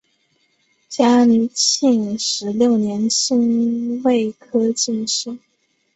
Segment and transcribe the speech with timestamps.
[0.89, 5.37] 嘉庆十六年辛未科进士。